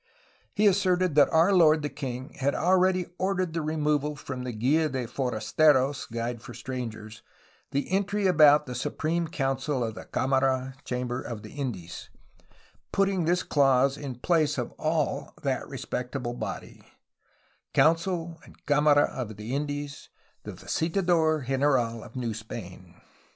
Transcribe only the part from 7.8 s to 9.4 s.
entry about] the Supreme